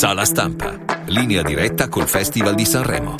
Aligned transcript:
Sala 0.00 0.24
stampa. 0.24 0.78
Linea 1.08 1.42
diretta 1.42 1.90
col 1.90 2.08
Festival 2.08 2.54
di 2.54 2.64
Sanremo. 2.64 3.16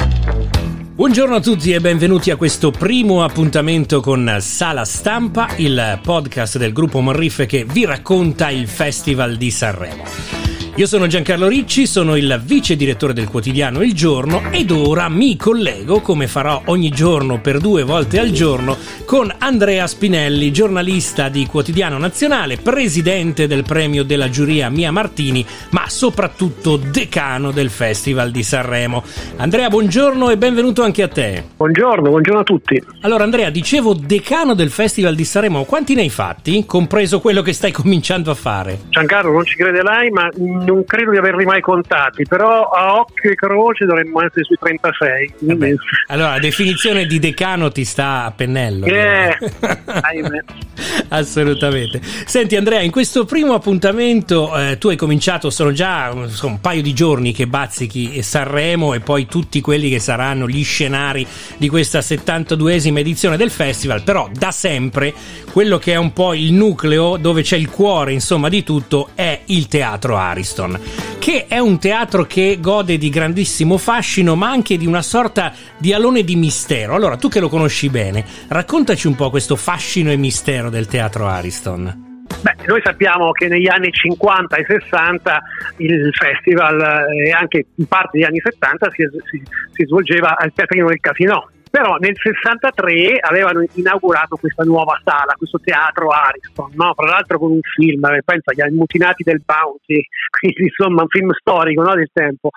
Buongiorno 0.94 1.34
a 1.34 1.40
tutti 1.40 1.72
e 1.72 1.78
benvenuti 1.78 2.30
a 2.30 2.36
questo 2.36 2.70
primo 2.70 3.22
appuntamento 3.22 4.00
con 4.00 4.38
Sala 4.40 4.86
Stampa, 4.86 5.50
il 5.56 6.00
podcast 6.02 6.56
del 6.56 6.72
gruppo 6.72 7.02
Morriffe 7.02 7.44
che 7.44 7.66
vi 7.66 7.84
racconta 7.84 8.48
il 8.48 8.66
Festival 8.66 9.36
di 9.36 9.50
Sanremo. 9.50 10.39
Io 10.80 10.86
sono 10.86 11.06
Giancarlo 11.06 11.46
Ricci, 11.46 11.86
sono 11.86 12.16
il 12.16 12.40
vice 12.42 12.74
direttore 12.74 13.12
del 13.12 13.28
quotidiano 13.28 13.82
Il 13.82 13.92
Giorno 13.92 14.50
ed 14.50 14.70
ora 14.70 15.10
mi 15.10 15.36
collego, 15.36 16.00
come 16.00 16.26
farò 16.26 16.62
ogni 16.64 16.88
giorno 16.88 17.38
per 17.38 17.58
due 17.58 17.82
volte 17.82 18.18
al 18.18 18.30
giorno, 18.30 18.78
con 19.04 19.30
Andrea 19.40 19.86
Spinelli, 19.86 20.50
giornalista 20.50 21.28
di 21.28 21.44
Quotidiano 21.44 21.98
Nazionale, 21.98 22.56
presidente 22.56 23.46
del 23.46 23.62
premio 23.62 24.04
della 24.04 24.30
giuria 24.30 24.70
Mia 24.70 24.90
Martini, 24.90 25.44
ma 25.72 25.86
soprattutto 25.86 26.78
decano 26.78 27.50
del 27.50 27.68
Festival 27.68 28.30
di 28.30 28.42
Sanremo. 28.42 29.04
Andrea, 29.36 29.68
buongiorno 29.68 30.30
e 30.30 30.38
benvenuto 30.38 30.82
anche 30.82 31.02
a 31.02 31.08
te. 31.08 31.44
Buongiorno, 31.58 32.08
buongiorno 32.08 32.40
a 32.40 32.44
tutti. 32.44 32.82
Allora 33.02 33.24
Andrea, 33.24 33.50
dicevo 33.50 33.92
decano 33.92 34.54
del 34.54 34.70
Festival 34.70 35.14
di 35.14 35.24
Sanremo, 35.24 35.64
quanti 35.64 35.94
ne 35.94 36.00
hai 36.00 36.08
fatti? 36.08 36.64
Compreso 36.64 37.20
quello 37.20 37.42
che 37.42 37.52
stai 37.52 37.68
cominciando 37.70 38.30
a 38.30 38.34
fare? 38.34 38.78
Giancarlo, 38.88 39.30
non 39.30 39.44
ci 39.44 39.56
crederai, 39.56 40.08
ma 40.08 40.30
non 40.70 40.84
credo 40.84 41.10
di 41.10 41.16
averli 41.16 41.44
mai 41.44 41.60
contati, 41.60 42.24
però 42.24 42.68
a 42.70 42.94
occhio 42.94 43.30
e 43.30 43.34
croce 43.34 43.84
dovremmo 43.84 44.22
essere 44.22 44.44
sui 44.44 44.56
36. 44.58 45.34
Vabbè. 45.40 45.74
Allora, 46.08 46.30
la 46.30 46.38
definizione 46.38 47.06
di 47.06 47.18
decano 47.18 47.70
ti 47.72 47.84
sta 47.84 48.24
a 48.24 48.30
pennello. 48.30 48.86
Eh, 48.86 49.36
Assolutamente. 51.08 52.00
Senti 52.02 52.56
Andrea, 52.56 52.80
in 52.80 52.90
questo 52.90 53.24
primo 53.24 53.54
appuntamento 53.54 54.56
eh, 54.56 54.78
tu 54.78 54.88
hai 54.88 54.96
cominciato, 54.96 55.50
sono 55.50 55.72
già 55.72 56.10
insomma, 56.14 56.54
un 56.54 56.60
paio 56.60 56.82
di 56.82 56.92
giorni 56.92 57.32
che 57.32 57.46
bazzichi 57.46 58.22
Sanremo 58.22 58.94
e 58.94 59.00
poi 59.00 59.26
tutti 59.26 59.60
quelli 59.60 59.90
che 59.90 59.98
saranno 59.98 60.48
gli 60.48 60.62
scenari 60.62 61.26
di 61.56 61.68
questa 61.68 61.98
72esima 61.98 62.98
edizione 62.98 63.36
del 63.36 63.50
festival, 63.50 64.02
però 64.02 64.28
da 64.32 64.50
sempre 64.50 65.12
quello 65.50 65.78
che 65.78 65.92
è 65.92 65.96
un 65.96 66.12
po' 66.12 66.34
il 66.34 66.52
nucleo 66.52 67.16
dove 67.16 67.42
c'è 67.42 67.56
il 67.56 67.68
cuore 67.68 68.12
insomma 68.12 68.48
di 68.48 68.62
tutto 68.62 69.10
è 69.14 69.40
il 69.46 69.66
teatro 69.68 70.16
Ariston. 70.16 70.49
Boston, 70.50 70.78
che 71.20 71.46
è 71.48 71.58
un 71.58 71.78
teatro 71.78 72.24
che 72.24 72.58
gode 72.60 72.98
di 72.98 73.08
grandissimo 73.08 73.78
fascino, 73.78 74.34
ma 74.34 74.50
anche 74.50 74.76
di 74.76 74.86
una 74.86 75.02
sorta 75.02 75.52
di 75.78 75.92
alone 75.92 76.24
di 76.24 76.34
mistero. 76.34 76.94
Allora, 76.94 77.16
tu 77.16 77.28
che 77.28 77.40
lo 77.40 77.48
conosci 77.48 77.88
bene, 77.88 78.24
raccontaci 78.48 79.06
un 79.06 79.14
po' 79.14 79.30
questo 79.30 79.54
fascino 79.54 80.10
e 80.10 80.16
mistero 80.16 80.68
del 80.68 80.86
teatro 80.86 81.26
Ariston. 81.26 82.08
Beh, 82.42 82.64
noi 82.66 82.80
sappiamo 82.82 83.32
che 83.32 83.48
negli 83.48 83.68
anni 83.68 83.90
50 83.90 84.56
e 84.56 84.64
60 84.66 85.42
il 85.78 86.10
festival 86.12 87.06
e 87.12 87.30
anche 87.30 87.66
in 87.74 87.86
parte 87.86 88.10
degli 88.12 88.24
anni 88.24 88.40
70 88.40 88.90
si, 88.92 89.04
si, 89.30 89.42
si 89.72 89.84
svolgeva 89.84 90.36
al 90.36 90.52
Teatrino 90.54 90.88
del 90.88 91.00
Casino 91.00 91.50
però 91.70 91.96
nel 91.96 92.16
63 92.16 93.18
avevano 93.20 93.64
inaugurato 93.74 94.36
questa 94.36 94.64
nuova 94.64 95.00
sala, 95.04 95.34
questo 95.36 95.60
teatro 95.62 96.08
Ariston, 96.08 96.72
no? 96.74 96.92
tra 96.94 97.06
l'altro 97.06 97.38
con 97.38 97.52
un 97.52 97.60
film, 97.62 98.04
eh, 98.06 98.22
pensa 98.24 98.50
agli 98.50 98.60
ammutinati 98.60 99.22
del 99.22 99.40
Bounty, 99.44 100.02
quindi 100.38 100.64
insomma 100.64 101.02
un 101.02 101.08
film 101.08 101.30
storico 101.32 101.82
no? 101.82 101.94
del 101.94 102.10
tempo. 102.12 102.50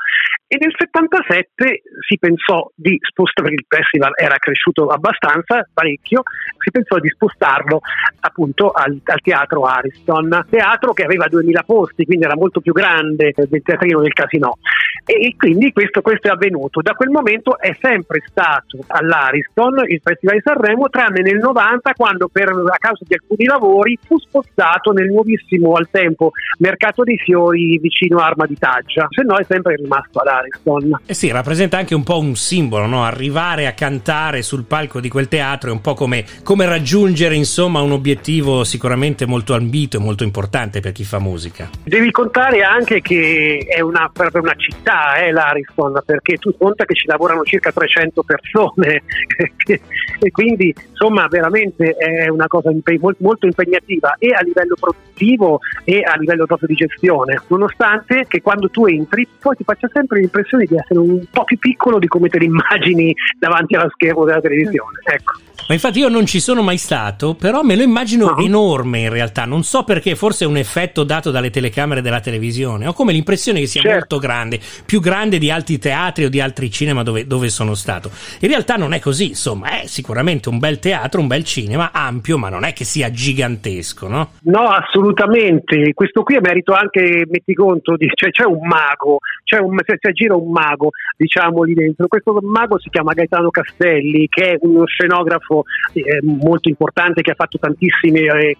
E 0.48 0.58
nel 0.60 0.74
77 0.78 1.82
si 2.08 2.18
pensò 2.20 2.70
di 2.76 2.98
spostare, 3.02 3.50
perché 3.50 3.64
il 3.64 3.68
festival 3.68 4.12
era 4.16 4.38
cresciuto 4.38 4.88
abbastanza, 4.88 5.68
parecchio, 5.74 6.22
si 6.60 6.70
pensò 6.70 7.00
di 7.00 7.10
spostarlo 7.10 7.80
appunto 8.20 8.70
al, 8.70 9.00
al 9.04 9.22
teatro 9.22 9.64
Ariston, 9.64 10.46
teatro 10.50 10.94
che 10.94 11.06
aveva 11.06 11.28
2000 11.28 11.64
posti, 11.64 12.06
quindi 12.06 12.26
era 12.26 12.36
molto 12.36 12.62
più 12.62 12.72
grande 12.72 13.34
del 13.36 13.62
teatrino 13.64 14.02
del 14.02 14.14
casino. 14.14 14.58
E, 15.06 15.36
quindi 15.38 15.72
questo, 15.72 16.02
questo, 16.02 16.28
è 16.28 16.32
avvenuto. 16.32 16.82
Da 16.82 16.94
quel 16.94 17.10
momento 17.10 17.60
è 17.60 17.76
sempre 17.82 18.24
stato 18.26 18.80
all'Ariston 18.88 19.84
il 19.88 20.00
Festival 20.02 20.36
di 20.36 20.42
Sanremo, 20.44 20.90
tranne 20.90 21.22
nel 21.22 21.38
90 21.38 21.94
quando 21.94 22.30
per, 22.32 22.50
a 22.50 22.78
causa 22.78 23.04
di 23.06 23.14
alcuni 23.14 23.46
lavori 23.46 23.98
fu 24.06 24.18
spostato 24.18 24.92
nel 24.92 25.08
nuovissimo 25.08 25.74
al 25.74 25.90
tempo 25.90 26.32
Mercato 26.60 27.04
dei 27.04 27.18
Fiori 27.18 27.78
vicino 27.80 28.20
a 28.20 28.28
Arma 28.28 28.46
di 28.46 28.58
Taggia, 28.58 29.08
se 29.10 29.24
no 29.24 29.38
è 29.38 29.46
sempre 29.48 29.76
rimasto 29.76 30.20
all'Ariston. 30.20 31.02
Eh 31.06 31.14
sì, 31.14 31.30
rappresenta 31.32 31.78
anche 31.78 31.96
un 31.96 32.04
po' 32.04 32.20
un 32.20 32.36
simbolo, 32.36 32.86
no? 32.86 33.04
arrivare 33.04 33.68
a 33.68 33.74
cantare 33.74 34.42
sul 34.42 34.64
palco 34.64 35.00
di 35.00 35.10
quel 35.10 35.28
teatro 35.28 35.70
è 35.70 35.74
un 35.74 35.82
po' 35.82 35.94
come, 35.94 36.26
come 36.44 36.66
raggiungere 36.66 37.36
insomma 37.36 37.82
un 37.82 37.92
obiettivo 37.92 38.64
sicuramente 38.64 39.26
molto 39.26 39.54
ambito 39.54 39.98
e 39.98 40.00
molto 40.00 40.24
importante 40.24 40.80
per 40.80 40.94
chi 40.94 41.04
fa 41.04 41.20
musica. 41.20 41.70
Devi 41.84 42.12
contare 42.12 42.62
anche 42.62 43.02
che 43.02 43.66
è 43.68 43.82
una, 43.82 44.10
proprio 44.14 44.42
una 44.42 44.56
città 44.56 44.93
città 44.94 45.16
è 45.16 45.32
l'Ariston 45.32 46.02
perché 46.06 46.38
tu 46.38 46.56
conta 46.58 46.86
che 46.86 46.94
ci 46.94 47.08
lavorano 47.08 47.44
circa 47.44 47.72
300 47.72 48.24
persone 48.24 49.04
e 49.66 50.32
quindi 50.32 50.74
insomma 51.04 51.28
veramente 51.28 51.96
è 51.96 52.30
una 52.30 52.48
cosa 52.48 52.72
molto 53.20 53.46
impegnativa 53.46 54.16
e 54.18 54.30
a 54.30 54.42
livello 54.42 54.76
produttivo 54.80 55.60
e 55.84 56.02
a 56.02 56.16
livello 56.18 56.46
proprio 56.46 56.70
di 56.70 56.76
gestione 56.76 57.42
nonostante 57.48 58.26
che 58.28 58.42
quando 58.42 58.70
tu 58.70 58.86
entri 58.86 59.28
poi 59.40 59.56
ti 59.58 59.64
faccia 59.66 59.90
sempre 59.92 60.20
l'impressione 60.20 60.66
di 60.66 60.76
essere 60.76 61.00
un 61.00 61.22
po' 61.30 61.44
più 61.44 61.58
piccolo 61.60 62.00
di 62.00 62.08
come 62.08 62.30
te 62.30 62.40
lo 62.40 62.46
immagini 62.54 63.14
davanti 63.38 63.76
allo 63.76 63.90
schermo 63.90 64.24
della 64.24 64.42
televisione 64.42 65.00
ecco 65.04 65.34
ma 65.68 65.76
infatti 65.76 66.00
io 66.00 66.10
non 66.10 66.26
ci 66.26 66.42
sono 66.42 66.62
mai 66.62 66.78
stato, 66.78 67.36
però 67.36 67.64
me 67.64 67.76
lo 67.76 67.84
immagino 67.84 68.26
uh-huh. 68.26 68.44
enorme 68.44 69.00
in 69.02 69.10
realtà. 69.10 69.46
Non 69.46 69.64
so 69.64 69.84
perché, 69.84 70.16
forse 70.16 70.44
è 70.44 70.48
un 70.48 70.58
effetto 70.58 71.04
dato 71.04 71.32
dalle 71.32 71.52
telecamere 71.52 72.02
della 72.02 72.20
televisione. 72.20 72.86
Ho 72.86 72.94
come 72.94 73.14
l'impressione 73.14 73.62
che 73.62 73.68
sia 73.68 73.82
certo. 73.82 73.98
molto 73.98 74.18
grande, 74.20 74.60
più 74.86 75.00
grande 75.00 75.38
di 75.38 75.50
altri 75.50 75.80
teatri 75.80 76.26
o 76.26 76.30
di 76.30 76.42
altri 76.42 76.70
cinema 76.70 77.04
dove, 77.04 77.26
dove, 77.26 77.50
sono 77.50 77.76
stato. 77.76 78.12
In 78.40 78.50
realtà 78.50 78.76
non 78.76 78.94
è 78.94 79.00
così, 79.00 79.30
insomma, 79.30 79.82
è 79.82 79.88
sicuramente 79.88 80.50
un 80.50 80.60
bel 80.60 80.80
teatro, 80.80 80.93
un 81.20 81.28
bel 81.28 81.44
cinema, 81.44 81.92
ampio, 81.92 82.38
ma 82.38 82.50
non 82.50 82.64
è 82.64 82.74
che 82.74 82.84
sia 82.84 83.12
gigantesco, 83.12 84.08
no? 84.08 84.32
No, 84.44 84.70
assolutamente. 84.70 85.94
Questo 85.94 86.24
qui 86.24 86.36
è 86.36 86.40
merito 86.42 86.74
anche, 86.74 87.26
metti 87.30 87.54
conto, 87.54 87.96
di, 87.96 88.10
cioè 88.14 88.32
c'è 88.32 88.46
un 88.46 88.66
mago, 88.68 89.20
c'è 89.44 89.60
un, 89.60 89.78
c'è, 89.78 90.12
gira 90.12 90.36
un 90.36 90.52
mago, 90.52 90.92
diciamo 91.18 91.64
lì 91.64 91.74
dentro. 91.74 92.08
Questo 92.08 92.38
mago 92.42 92.80
si 92.80 92.90
chiama 92.90 93.14
Gaetano 93.14 93.50
Castelli, 93.50 94.28
che 94.30 94.52
è 94.52 94.58
uno 94.62 94.86
scenografo 94.86 95.64
eh, 95.94 96.20
molto 96.22 96.70
importante 96.70 97.22
che 97.22 97.32
ha 97.32 97.36
fatto 97.36 97.58
tantissimi 97.58 98.20
eh, 98.20 98.58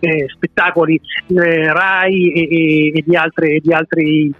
eh, 0.00 0.26
spettacoli 0.28 1.00
eh, 1.28 1.72
RAI 1.72 2.32
e, 2.32 2.40
e, 2.40 2.92
e 2.98 3.60
di 3.62 3.72
altri 3.72 4.32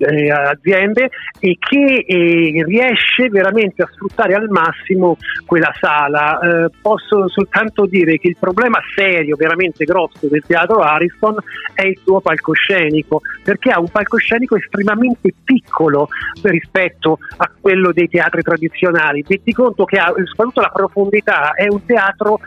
eh, 0.00 0.30
aziende 0.30 1.10
e 1.38 1.56
che 1.58 2.04
eh, 2.06 2.64
riesce 2.64 3.28
veramente 3.28 3.82
a 3.82 3.88
sfruttare 3.92 4.34
al 4.34 4.48
massimo 4.48 5.16
quella 5.46 5.72
sala. 5.78 6.38
Eh, 6.40 6.70
posso 6.80 7.28
soltanto 7.28 7.86
dire 7.86 8.18
che 8.18 8.28
il 8.28 8.36
problema 8.38 8.78
serio, 8.94 9.36
veramente 9.36 9.84
grosso 9.84 10.26
del 10.26 10.42
teatro 10.46 10.80
Ariston 10.80 11.36
è 11.74 11.86
il 11.86 11.98
suo 12.02 12.20
palcoscenico, 12.20 13.20
perché 13.42 13.70
ha 13.70 13.80
un 13.80 13.88
palcoscenico 13.88 14.56
estremamente 14.56 15.32
piccolo 15.44 16.08
rispetto 16.42 17.18
a 17.36 17.50
quello 17.60 17.92
dei 17.92 18.08
teatri 18.08 18.42
tradizionali. 18.42 19.24
Metti 19.26 19.52
conto 19.52 19.84
che 19.84 19.98
ha 19.98 20.12
soprattutto 20.24 20.60
la 20.60 20.70
profondità, 20.72 21.52
è 21.54 21.66
un 21.68 21.84
teatro 21.84 22.40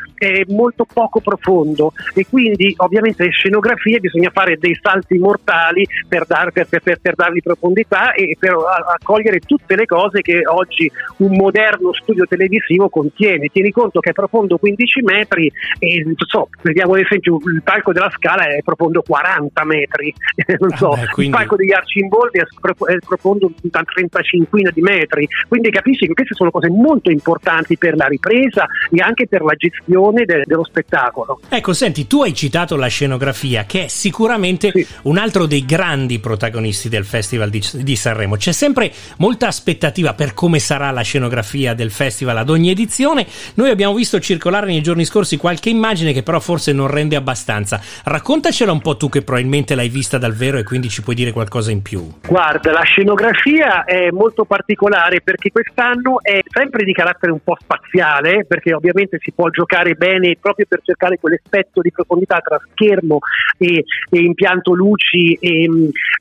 molto 0.47 0.85
poco 0.85 1.20
profondo 1.20 1.91
e 2.14 2.25
quindi 2.30 2.74
ovviamente 2.78 3.24
le 3.24 3.31
scenografie 3.31 4.00
bisogna 4.00 4.30
fare 4.31 4.58
dei 4.58 4.78
salti 4.81 5.18
mortali 5.18 5.85
per, 6.08 6.25
dar, 6.25 6.52
per, 6.52 6.68
per, 6.68 7.00
per 7.02 7.16
dargli 7.16 7.41
profondità 7.44 8.14
e 8.14 8.36
per 8.40 8.56
accogliere 8.56 9.40
tutte 9.40 9.76
le 9.76 9.86
cose 9.86 10.22
che 10.22 10.42
oggi 10.46 10.90
un 11.18 11.36
moderno 11.36 11.94
studio 11.94 12.26
televisivo 12.26 12.90
contiene. 12.90 13.50
Tieni 13.52 13.72
conto 13.72 14.00
che 14.00 14.12
è 14.12 14.14
profondo 14.14 14.58
15 14.58 15.02
metri 15.02 15.52
e 15.80 16.03
so, 16.26 16.50
vediamo 16.62 16.94
ad 16.94 17.02
esempio 17.02 17.38
il 17.53 17.62
palco 17.64 17.92
della 17.92 18.12
Scala 18.16 18.48
è 18.48 18.62
profondo 18.64 19.02
40 19.06 19.64
metri, 19.66 20.14
non 20.59 20.70
so, 20.78 20.92
ah 20.92 21.02
beh, 21.02 21.08
quindi... 21.08 21.32
il 21.32 21.38
palco 21.38 21.56
degli 21.56 21.74
Arcimboldi 21.74 22.40
è 22.40 22.97
profondo 23.06 23.52
una 23.62 23.84
35 23.84 24.72
di 24.73 24.82
metri, 24.82 25.28
quindi 25.47 25.70
capisci 25.70 26.08
che 26.08 26.14
queste 26.14 26.34
sono 26.35 26.52
cose 26.52 26.70
molto 26.70 27.12
importanti 27.12 27.78
per 27.78 27.96
la 27.96 28.06
ripresa 28.06 28.67
e 28.90 29.02
anche 29.02 29.28
per 29.28 29.41
la 29.41 29.53
gestione 29.56 30.26
de- 30.26 30.44
dello 30.46 30.64
spettacolo. 30.64 31.40
Ecco, 31.50 31.73
senti, 31.73 32.08
tu 32.08 32.22
hai 32.22 32.34
citato 32.34 32.76
la 32.76 32.88
scenografia 32.88 33.66
che 33.66 33.85
è 33.85 33.88
sicuramente 33.88 34.72
sì. 34.72 34.85
un 35.03 35.17
altro 35.17 35.46
dei 35.46 35.66
grandi 35.66 36.20
protagonisti 36.20 36.90
del 36.90 37.06
festival 37.06 37.33
Festival 37.34 37.50
di, 37.50 37.84
di, 37.84 37.96
Sanremo. 37.96 38.35
C'è 38.35 38.52
sempre 38.52 38.91
molta 39.18 39.47
aspettativa 39.47 40.14
per 40.14 40.34
come 40.34 40.59
sarà 40.59 40.91
la 40.91 41.02
scenografia 41.02 41.74
del 41.74 41.90
festival 41.90 42.38
ad 42.38 42.50
ogni 42.50 42.70
edizione. 42.70 43.26
Noi 43.56 43.70
abbiamo 43.70 43.96
visto 43.96 44.20
circolare 44.20 44.68
nei 44.68 44.82
giorni 44.82 45.06
scorsi 45.06 45.38
qualche 45.38 45.70
immagine 45.70 46.14
che 46.14 46.22
però 46.22 46.40
forse 46.40 46.74
non 46.74 46.88
rende 46.88 47.16
abbastanza. 47.16 47.82
Raccontacela 48.03 48.72
un 48.72 48.82
po' 48.82 48.97
tu 48.97 49.09
che 49.09 49.24
probabilmente 49.24 49.74
l'hai 49.74 49.90
vista 49.90 50.18
dal 50.18 50.34
vero 50.34 50.58
e 50.58 50.64
quindi 50.64 50.90
ci 50.90 51.02
puoi 51.02 51.16
dire 51.16 51.32
qualcosa 51.32 51.72
in 51.72 51.82
più. 51.82 52.08
Guarda, 52.28 52.72
la 52.72 52.84
scenografia 52.84 53.84
è 53.86 54.12
molto 54.12 54.46
particolare 54.46 55.22
perché 55.22 55.50
quest'anno 55.52 56.22
è 56.22 56.40
sempre 56.47 56.84
di 56.84 56.94
carattere 56.94 57.32
un 57.32 57.41
po' 57.44 57.58
spaziale, 57.59 58.46
perché 58.46 58.74
ovviamente 58.74 59.18
si 59.20 59.32
può 59.32 59.50
giocare 59.50 59.96
bene 59.96 60.38
proprio 60.40 60.66
per 60.68 60.82
cercare 60.84 61.18
quell'effetto 61.20 61.82
di 61.82 61.91
profondità 61.91 62.40
tra 62.40 62.59
schermo 62.72 63.20
e, 63.58 63.84
e 64.09 64.20
impianto 64.20 64.74
luci 64.74 65.34
e, 65.34 65.70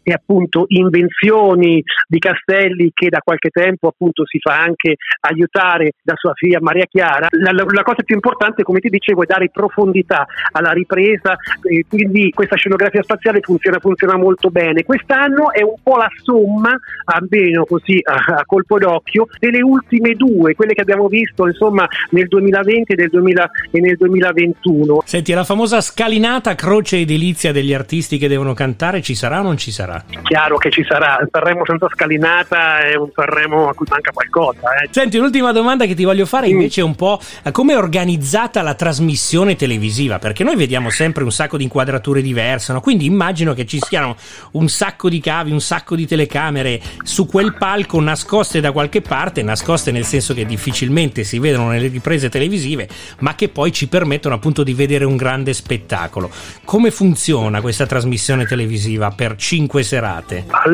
e 0.03 0.13
appunto 0.13 0.65
in 0.69 0.89
invenzioni 1.03 1.83
di 2.07 2.19
Castelli 2.19 2.91
che 2.95 3.09
da 3.09 3.21
qualche 3.23 3.51
tempo 3.51 3.89
appunto 3.89 4.25
si 4.27 4.39
fa 4.39 4.61
anche 4.61 4.97
aiutare 5.21 5.93
da 6.03 6.15
sua 6.17 6.33
figlia 6.35 6.59
Maria 6.61 6.87
Chiara. 6.87 7.29
La, 7.31 7.53
la, 7.53 7.65
la 7.69 7.83
cosa 7.83 8.03
più 8.03 8.15
importante, 8.15 8.63
come 8.63 8.81
ti 8.81 8.89
dicevo, 8.89 9.23
è 9.23 9.27
dare 9.27 9.51
profondità 9.51 10.27
alla 10.53 10.73
ripresa, 10.73 11.37
eh, 11.63 11.85
quindi 11.89 12.31
questa 12.31 12.57
scenografia 12.57 13.03
spaziale 13.03 13.41
funziona, 13.41 13.79
funziona, 13.79 14.17
molto 14.17 14.51
bene. 14.51 14.85
Quest'anno 14.85 15.53
è 15.53 15.63
un 15.63 15.75
po' 15.83 15.97
la 15.97 16.11
somma, 16.23 16.73
almeno 17.05 17.65
così 17.65 18.01
a, 18.03 18.35
a 18.37 18.45
colpo 18.47 18.79
d'occhio, 18.79 19.27
delle 19.39 19.63
ultime 19.63 20.15
due, 20.15 20.55
quelle 20.55 20.75
che 20.75 20.83
abbiamo 20.83 21.09
visto 21.09 21.47
insomma 21.47 21.87
nel 22.11 22.29
2020 22.29 22.93
e 22.93 22.97
nel, 22.97 23.09
2000, 23.09 23.51
e 23.71 23.81
nel 23.81 23.97
2021. 23.97 25.03
Senti, 25.05 25.33
la 25.33 25.45
famosa 25.45 25.81
scalinata 25.81 26.55
croce 26.55 26.99
edilizia 26.99 27.53
degli 27.53 27.73
artisti 27.73 28.19
che 28.19 28.29
devono 28.29 28.55
cantare 28.55 29.01
ci 29.03 29.15
sarà 29.15 29.41
o 29.41 29.43
non 29.43 29.57
ci 29.57 29.71
sarà? 29.71 30.05
Chiaro 30.23 30.57
che 30.57 30.71
ci 30.71 30.82
sarà, 30.85 31.19
Sanremo 31.31 31.65
senza 31.65 31.89
scalinata 31.93 32.81
è 32.81 32.95
un 32.95 33.11
Sanremo 33.15 33.69
a 33.69 33.75
cui 33.75 33.87
manca 33.89 34.11
qualcosa. 34.13 34.75
Eh. 34.83 34.89
Senti, 34.91 35.19
un'ultima 35.19 35.53
domanda 35.53 35.87
che 35.87 35.95
ti 35.95 36.05
voglio 36.05 36.27
fare 36.27 36.49
invece 36.49 36.81
è 36.81 36.85
un 36.85 36.95
po' 36.95 37.21
come 37.51 37.73
è 37.75 37.77
organizzata 37.77 38.63
la 38.63 38.75
trasmissione 38.75 39.57
televisiva, 39.57 40.19
perché 40.19 40.45
noi 40.45 40.57
vediamo 40.57 40.91
sempre 40.91 41.25
un 41.25 41.33
sacco 41.33 41.57
di 41.57 41.65
inquadrature 41.65 42.23
diverse, 42.23 42.73
no? 42.73 42.81
quindi 42.81 43.07
immagino 43.07 43.55
che 43.55 43.67
ci 43.67 43.79
siano 43.81 44.17
un 44.53 44.69
sacco 44.69 45.09
di 45.09 45.21
cavi, 45.21 45.51
un 45.53 45.61
sacco 45.61 45.95
di 45.95 46.07
telecamere 46.07 46.81
su 47.03 47.27
quel 47.27 47.55
palco 47.55 48.01
nascoste 48.01 48.61
da 48.61 48.73
qualche 48.73 49.01
parte, 49.01 49.43
nascoste 49.43 49.91
nel 49.91 50.05
senso 50.05 50.35
che 50.35 50.45
difficilmente 50.45 51.25
si 51.25 51.39
vedono 51.39 51.69
nelle 51.69 51.89
riprese 51.89 52.29
televisive, 52.29 52.89
ma 53.21 53.35
che 53.35 53.49
poi 53.49 53.73
ci 53.73 53.89
permettono 53.89 54.35
appunto 54.35 54.63
di 54.63 54.75
vedere 54.75 55.05
un 55.05 55.17
grande 55.17 55.53
spettacolo. 55.53 56.31
Come 56.65 56.91
funziona 56.91 57.61
questa 57.61 57.87
trasmissione 57.87 58.47
televisiva 58.47 59.11
per 59.11 59.37
cinque 59.37 59.83
serate? 59.83 60.45
Allora, 60.49 60.72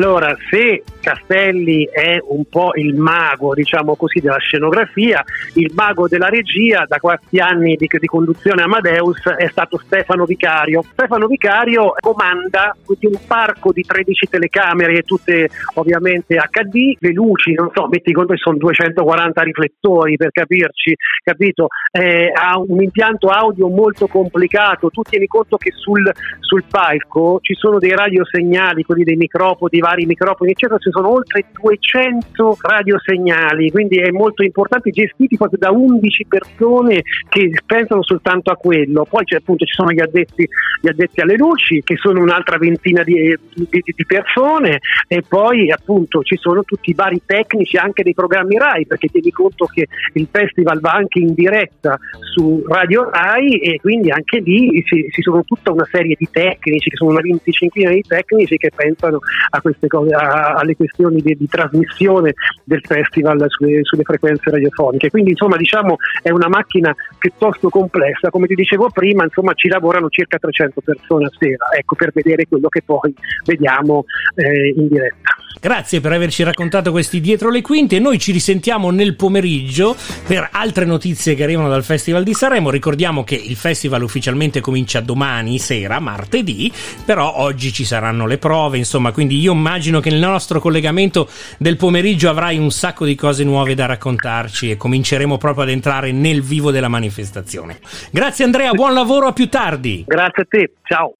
se 0.49 0.83
Castelli 1.01 1.87
è 1.91 2.19
un 2.21 2.45
po' 2.45 2.71
il 2.75 2.95
mago, 2.95 3.53
diciamo 3.53 3.95
così, 3.95 4.19
della 4.19 4.37
scenografia, 4.37 5.23
il 5.55 5.71
mago 5.73 6.07
della 6.07 6.27
regia 6.27 6.85
da 6.87 6.99
questi 6.99 7.39
anni 7.39 7.75
di, 7.75 7.87
di 7.89 8.07
conduzione 8.07 8.61
Amadeus 8.61 9.23
è 9.37 9.47
stato 9.47 9.77
Stefano 9.77 10.25
Vicario. 10.25 10.83
Stefano 10.91 11.27
Vicario 11.27 11.93
comanda 11.99 12.75
di 12.97 13.05
un 13.05 13.17
parco 13.25 13.71
di 13.71 13.81
13 13.81 14.27
telecamere, 14.29 15.01
tutte 15.03 15.49
ovviamente 15.75 16.35
HD, 16.35 16.95
le 16.99 17.11
luci, 17.11 17.53
non 17.53 17.71
so, 17.73 17.87
metti 17.87 18.11
conto 18.11 18.33
che 18.33 18.39
sono 18.39 18.57
240 18.57 19.41
riflettori 19.41 20.15
per 20.15 20.31
capirci, 20.31 20.95
capito? 21.23 21.67
Eh, 21.91 22.31
ha 22.33 22.59
un 22.59 22.81
impianto 22.81 23.29
audio 23.29 23.67
molto 23.69 24.07
complicato, 24.07 24.89
tu 24.89 25.01
tieni 25.01 25.27
conto 25.27 25.57
che 25.57 25.71
sul, 25.75 26.09
sul 26.39 26.63
palco 26.69 27.39
ci 27.41 27.53
sono 27.55 27.79
dei 27.79 27.95
radiosegnali, 27.95 28.83
quelli 28.83 29.03
dei 29.03 29.15
microfoni, 29.15 29.79
vari 29.89 30.05
microfoni, 30.05 30.51
eccetera, 30.51 30.77
ci 30.77 30.91
sono 30.91 31.11
oltre 31.11 31.45
200 31.51 32.57
radiosegnali, 32.61 33.71
quindi 33.71 33.97
è 33.97 34.11
molto 34.11 34.43
importante, 34.43 34.91
gestiti 34.91 35.35
proprio 35.35 35.59
da 35.59 35.71
11 35.71 36.25
persone 36.27 37.01
che 37.27 37.51
pensano 37.65 38.03
soltanto 38.03 38.51
a 38.51 38.55
quello. 38.55 39.05
Poi 39.09 39.23
appunto 39.35 39.65
ci 39.65 39.73
sono 39.73 39.91
gli 39.91 39.99
addetti, 39.99 40.47
gli 40.81 40.87
addetti 40.87 41.21
alle 41.21 41.35
luci, 41.35 41.81
che 41.83 41.95
sono 41.97 42.21
un'altra 42.21 42.57
ventina 42.57 43.03
di, 43.03 43.35
di, 43.53 43.67
di, 43.69 44.05
persone, 44.05 44.79
e 45.07 45.23
poi 45.27 45.71
appunto 45.71 46.21
ci 46.23 46.37
sono 46.37 46.63
tutti 46.63 46.91
i 46.91 46.93
vari 46.93 47.21
tecnici 47.25 47.77
anche 47.77 48.03
dei 48.03 48.13
programmi 48.13 48.57
RAI, 48.57 48.85
perché 48.85 49.07
tieni 49.07 49.31
conto 49.31 49.65
che 49.65 49.87
il 50.13 50.27
festival 50.31 50.79
va 50.79 50.91
anche 50.91 51.19
in 51.19 51.33
diretta 51.33 51.97
su 52.33 52.63
Radio 52.67 53.09
RAI 53.09 53.59
e 53.59 53.79
quindi 53.79 54.11
anche 54.11 54.39
lì 54.39 54.83
ci, 54.85 55.07
ci 55.11 55.21
sono 55.21 55.43
tutta 55.43 55.71
una 55.71 55.87
serie 55.89 56.15
di 56.17 56.27
tecnici, 56.29 56.89
che 56.89 56.95
sono 56.95 57.11
una 57.11 57.21
25 57.21 57.89
di 57.89 58.03
tecnici 58.07 58.57
che 58.57 58.71
pensano 58.75 59.19
a 59.49 59.61
queste 59.61 59.78
cose, 59.87 60.13
a, 60.13 60.53
alle 60.55 60.75
questioni 60.75 61.21
di, 61.21 61.35
di, 61.35 61.47
trasmissione 61.47 62.33
del 62.63 62.81
festival 62.83 63.43
sulle, 63.47 63.83
sulle 63.83 64.03
frequenze 64.03 64.49
radiofoniche. 64.49 65.09
Quindi 65.09 65.31
insomma 65.31 65.57
diciamo 65.57 65.97
è 66.21 66.29
una 66.29 66.47
macchina 66.47 66.95
piuttosto 67.17 67.69
complessa, 67.69 68.29
come 68.29 68.47
ti 68.47 68.55
dicevo 68.55 68.89
prima, 68.89 69.23
insomma 69.23 69.53
ci 69.53 69.67
lavorano 69.67 70.09
circa 70.09 70.37
300 70.37 70.81
persone 70.81 71.25
a 71.25 71.31
sera, 71.37 71.65
ecco 71.77 71.95
per 71.95 72.11
vedere 72.13 72.47
quello 72.47 72.67
che 72.69 72.81
poi 72.83 73.13
vediamo 73.45 74.05
eh, 74.35 74.73
in 74.75 74.87
diretta. 74.87 75.37
Grazie 75.61 75.99
per 75.99 76.13
averci 76.13 76.43
raccontato 76.43 76.91
questi 76.91 77.19
dietro 77.19 77.49
le 77.49 77.61
quinte. 77.61 77.99
Noi 77.99 78.17
ci 78.17 78.31
risentiamo 78.31 78.91
nel 78.91 79.15
pomeriggio 79.15 79.93
per 80.25 80.47
altre 80.53 80.85
notizie 80.85 81.35
che 81.35 81.43
arrivano 81.43 81.67
dal 81.67 81.83
Festival 81.83 82.23
di 82.23 82.33
Sanremo. 82.33 82.69
Ricordiamo 82.69 83.25
che 83.25 83.35
il 83.35 83.57
festival 83.57 84.03
ufficialmente 84.03 84.61
comincia 84.61 85.01
domani 85.01 85.59
sera, 85.59 85.99
martedì, 85.99 86.71
però 87.03 87.35
oggi 87.35 87.73
ci 87.73 87.83
saranno 87.83 88.25
le 88.25 88.37
prove, 88.37 88.77
insomma, 88.77 89.11
quindi 89.11 89.37
io 89.37 89.51
immagino 89.51 89.99
che 89.99 90.09
nel 90.09 90.19
nostro 90.19 90.61
collegamento 90.61 91.27
del 91.57 91.75
pomeriggio 91.75 92.29
avrai 92.29 92.57
un 92.57 92.71
sacco 92.71 93.03
di 93.03 93.15
cose 93.15 93.43
nuove 93.43 93.75
da 93.75 93.85
raccontarci 93.85 94.71
e 94.71 94.77
cominceremo 94.77 95.37
proprio 95.37 95.63
ad 95.65 95.71
entrare 95.71 96.13
nel 96.13 96.41
vivo 96.41 96.71
della 96.71 96.87
manifestazione. 96.87 97.79
Grazie 98.11 98.45
Andrea, 98.45 98.71
buon 98.71 98.93
lavoro, 98.93 99.27
a 99.27 99.33
più 99.33 99.49
tardi. 99.49 100.05
Grazie 100.07 100.43
a 100.43 100.45
te, 100.47 100.71
ciao. 100.83 101.13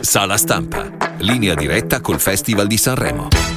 Sala 0.00 0.38
stampa, 0.38 0.90
linea 1.18 1.54
diretta 1.54 2.00
col 2.00 2.20
Festival 2.20 2.66
di 2.66 2.76
Sanremo. 2.78 3.55